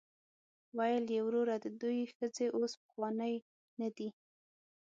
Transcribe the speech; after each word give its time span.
ویل 0.77 1.05
یې 1.15 1.19
وروره 1.27 1.55
د 1.61 1.65
دوی 1.81 1.99
ښځې 2.15 2.45
اوس 2.57 2.71
پخوانۍ 2.81 3.35
نه 3.79 3.89
دي. 3.97 4.09